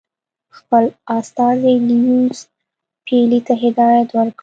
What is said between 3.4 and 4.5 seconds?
ته هدایت ورکړ.